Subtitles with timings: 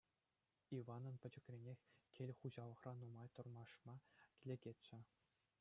[0.77, 1.79] Иванӑн пӗчӗкренех
[2.17, 3.95] кил хуҫалӑхра нумай тӑрмашма
[4.51, 4.99] лекетчӗ.